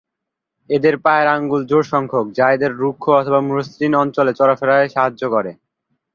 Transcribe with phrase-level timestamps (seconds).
[0.69, 5.51] এদের পায়ের আঙ্গুল জোর সংখ্যক, যা এদের রুক্ষ অথবা মসৃণ অঞ্চলে চলাফেরায় সাহায্য করে।